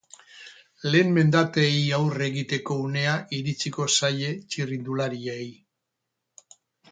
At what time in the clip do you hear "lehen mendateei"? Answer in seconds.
0.93-1.75